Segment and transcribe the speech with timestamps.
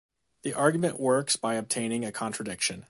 [0.41, 2.79] The argument works by obtaining a contradiction.